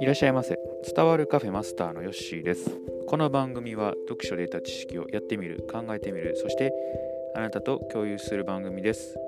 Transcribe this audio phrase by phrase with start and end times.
[0.00, 0.58] いらっしゃいませ。
[0.94, 2.70] 伝わるカフェマスターのヨッシーです。
[3.06, 6.72] この番組は読書で得た知識をやってみる考えてみるそして
[7.36, 9.18] あなたと共有する番組です。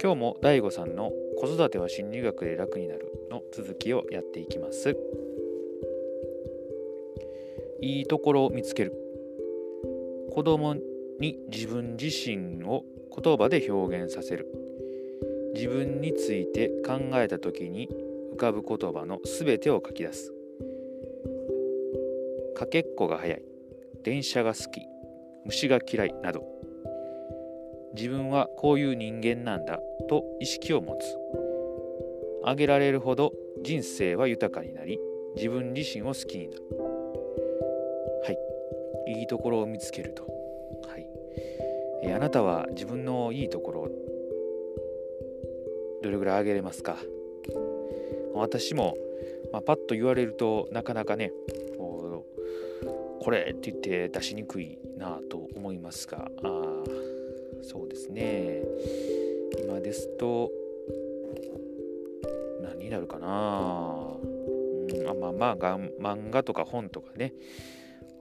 [0.00, 4.96] 今日も DAIGO さんの子育ては心理学で楽になるの続きをやっていきます。
[7.80, 8.92] いいところを見つける。
[10.30, 10.76] 子供
[11.18, 12.84] に自分自身を
[13.14, 14.46] 言葉で表現させる。
[15.54, 17.88] 自分について考えた時に
[18.34, 20.32] 浮かぶ言葉のすべてを書き出す。
[22.54, 23.42] かけっこが早い。
[24.04, 24.82] 電車が好き。
[25.44, 26.14] 虫が嫌い。
[26.22, 26.44] など。
[27.94, 29.80] 自分はこういう人間なんだ。
[30.08, 31.16] と意識を持つ。
[32.44, 33.32] あげられるほど
[33.62, 34.98] 人生は豊かになり
[35.36, 36.62] 自分自身を好きになる。
[38.24, 38.38] はい。
[39.20, 40.24] いいところを見つけると。
[40.86, 41.07] はい、
[42.02, 43.90] え、あなたは自分のいいところ
[46.02, 46.96] どれぐらいあげれますか？
[48.34, 48.96] 私も、
[49.52, 51.32] まあ、パッと言われるとなかなかね
[51.76, 56.62] これって言って出しにくいなと思いますがあ
[57.62, 58.62] そうですね。
[59.60, 60.52] 今ですと
[62.62, 63.26] 何になるかな？
[63.26, 67.34] うんあまあまあ漫画とか本とかね。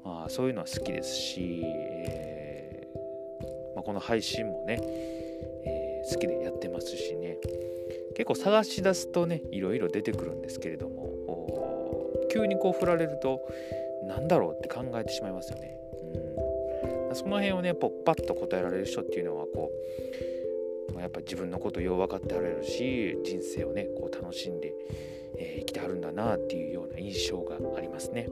[0.04, 2.37] あそういうのは好きですし、えー
[3.78, 4.80] まあ、この配信もね、
[5.64, 7.38] えー、好きでやってますしね
[8.16, 11.14] 結構探し出すとねいろいろ出てくるんですけれども
[12.32, 13.40] 急にこう振られると
[14.08, 15.78] 何だろうって考えてしまいますよね。
[17.10, 19.72] うん、その辺をねパッと答えられる人っていうのはこ
[20.96, 24.74] うやっぱ自分のことよう分かってはれるし人生をねこう楽しんで、
[25.38, 28.28] えー、生きてはるんだなっていうような印象がありますね。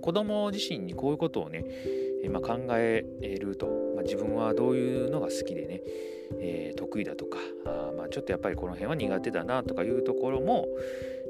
[0.00, 1.64] 子供自身にこういうことをね、
[2.22, 3.04] え、まあ、考え
[3.40, 5.80] ると、まあ、自分はどういうのが好きでね、
[6.40, 10.66] えー、得意だとかあ、まあ、ちょっとやっぱりこの辺は苦手だなとかいうところも、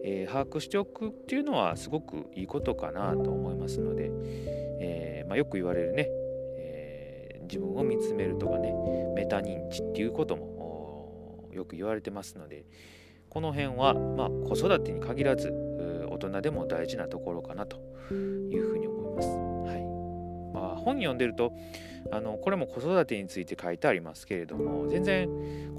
[0.05, 4.11] えー、把握しておくっていうのはすごくいいことかなと思いますので、
[4.81, 6.09] えー、まあ、よく言われるね、
[6.57, 8.73] え自分を見つめるとかね
[9.15, 12.65] メタ認知っていうこともよく言われてますので
[13.29, 15.53] この辺は、ま、子育てに限らず
[16.11, 17.77] 大人でも大事なところかなと
[18.13, 18.72] いうふうに。
[20.83, 21.53] 本読んでると
[22.11, 25.29] あのこれも子育てについて書いてありますけれども全然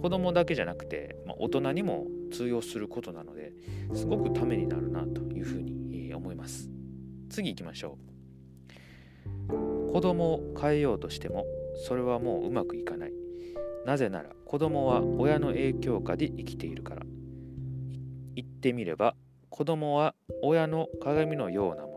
[0.02, 3.54] 子供だけじゃなくて、まあ、大人にも通用することなので
[3.94, 6.70] すごくためになるなというふうに思います。
[7.30, 9.92] 次行きましょう。
[9.94, 11.46] 子供を変えようとしても
[11.86, 13.14] それはもううまくいかない。
[13.86, 17.04] なぜなら子供は親の影響下で生きているから。
[18.36, 19.16] 言ってみれば
[19.50, 21.93] 子供は親の鏡のようなもの。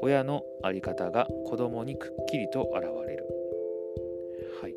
[0.00, 3.26] 親の在り方が子供にくっきりと現れる。
[4.60, 4.74] はい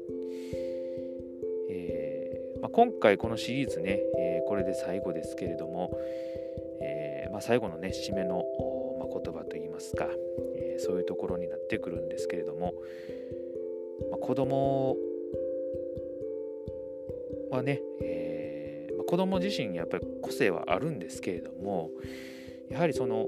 [1.70, 5.98] えーまあ、今回このシリーズね、えー、これで最後ですけれども、
[6.82, 8.44] えーまあ、最後のね締めの、
[9.00, 10.08] まあ、言葉といいますか、
[10.58, 12.74] えー、そういうところになってくるんですけれども、
[14.12, 14.96] まあ、子供
[17.52, 21.92] はね、えーまあ、子供自身やっぱり個性はあるんですけれども
[22.70, 23.28] やはりその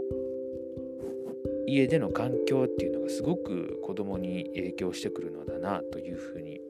[1.68, 6.62] 家での環境っていうのがすごく子供に影響してくるのだなというふうに、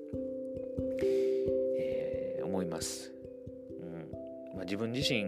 [1.80, 3.13] えー、思います、
[3.80, 4.56] うん。
[4.56, 5.25] まあ、自分自身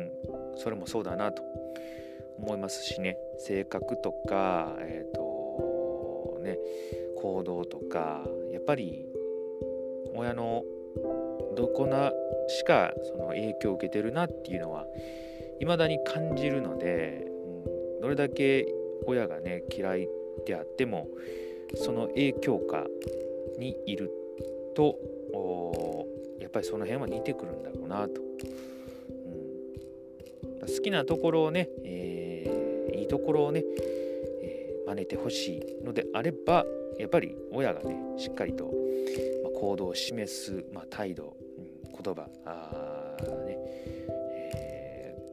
[0.57, 1.43] それもそうだなと
[2.39, 3.17] 思いますしね。
[3.37, 6.57] 性格とか、えーとね、
[7.21, 9.05] 行動とかやっぱり
[10.15, 10.63] 親の
[11.55, 12.11] どこな
[12.47, 14.87] しかその影響を受けてるなっていうのは
[15.59, 18.65] 未だに感じるので、うん、どれだけ
[19.05, 20.07] 親がね嫌い
[20.45, 21.07] であっても
[21.75, 22.85] その影響下
[23.57, 24.11] にいる
[24.75, 24.97] と
[26.39, 28.23] やっぱりその辺は似てくるんだろうなと、う
[30.65, 33.63] ん、好きなところをね、えー、いいところをね、
[34.41, 36.65] えー、真似てほしいのであれば
[36.97, 38.71] やっぱり親がねしっかりと、
[39.43, 41.67] ま、行動を示す、まあ、態度、うん、
[42.03, 43.57] 言葉あね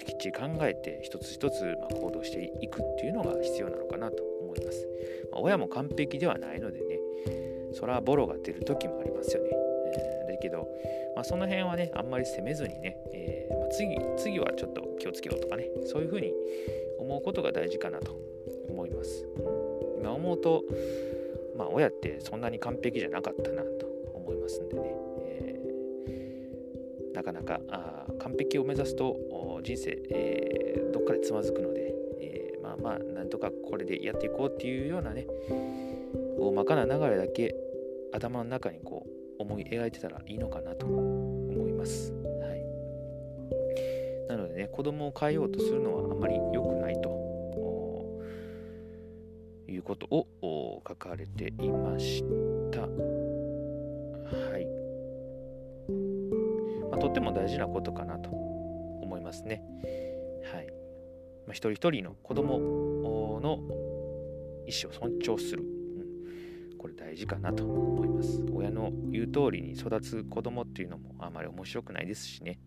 [0.06, 4.86] きっちり考えて一つ一つま行動していくっていうのが必要なのかなと思います。
[5.32, 7.00] まあ、親も完璧ではないのでね、
[7.72, 9.50] それはボロが出る時もありますよね。
[9.52, 10.68] えー、だけど、
[11.14, 16.32] まあ、その辺はね、あんまり責めずにね、えー、まあ、次、次はちょっと気をつけようとかね、そういうふうに
[16.98, 18.16] 思うことが大事かなと
[18.68, 19.26] 思います。
[19.98, 20.64] 今思うと、
[21.56, 24.82] まあ、親ってそんなに完璧じゃなかったなと思いますんでね、
[25.26, 29.16] えー、なかなかあ完璧を目指すと
[29.66, 35.26] 人生、えー、どっかでつまずくので、えー、まあまあなんとかこれでやっていこうっていうようなね
[36.38, 37.52] 大まかな流れだけ
[38.12, 42.12] 頭の中にこう思い描いてたらいいのかなと思います。
[42.12, 42.64] はい、
[44.28, 48.22] なのでね、子供を変えようとするのはあまり良くないと
[49.68, 52.22] いうことを書かれていまし
[52.70, 52.82] た。
[52.82, 52.88] は
[54.58, 54.66] い。
[56.88, 58.45] まあ、とっても大事なことかなと
[59.26, 59.62] ますね。
[60.52, 60.66] はい。
[61.46, 62.58] まあ、一人一人の子供
[63.40, 63.58] の
[64.66, 65.62] 意思を尊重する。
[65.62, 68.40] うん、これ大事かなと思います。
[68.52, 72.58] 親の言う通りに育つ子供っていうのもあまり面白くないですしね。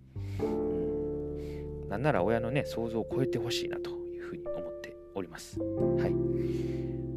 [0.42, 5.60] うん、なんなら親のね、想像を超えてほしいなというふうに思っております。
[5.62, 7.09] はい。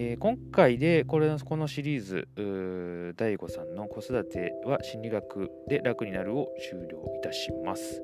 [0.00, 8.00] えー、今回でこれこのシリーズ DAIGO さんの子育ては心理学で楽になるを終了いたします。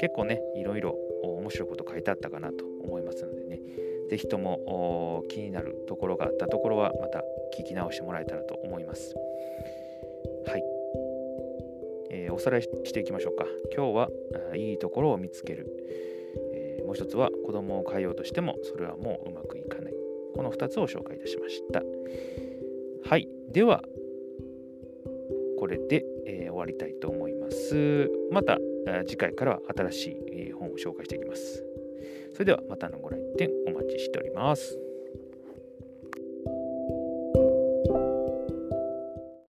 [0.00, 3.60] 結構ねいろいろ面白いこと書いてあったかなと思いますのでね。
[4.08, 7.22] 是非とも気になるところがあったところはまた
[7.58, 9.14] 聞き直してもらえたらと思います。
[10.46, 10.64] はい、
[12.12, 13.44] えー、おさらいしていきましょうか。
[13.74, 14.08] 今日は
[14.56, 15.66] いいところを見つける、
[16.54, 19.95] えー、もう一つは子供を変えようとしてもそれはもううまくいかない。
[20.36, 21.82] この2つを紹介いたしました。
[23.08, 23.28] はい。
[23.52, 23.82] では、
[25.58, 28.10] これで、えー、終わりたいと思います。
[28.30, 28.58] また
[29.06, 31.64] 次回からは新しい、え、本を紹介していきます。
[32.34, 34.85] それではまたのご来店お待ちしております。